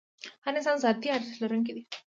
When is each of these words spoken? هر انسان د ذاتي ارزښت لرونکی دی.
هر 0.43 0.53
انسان 0.57 0.75
د 0.77 0.81
ذاتي 0.83 1.07
ارزښت 1.17 1.39
لرونکی 1.41 1.71
دی. 1.75 1.83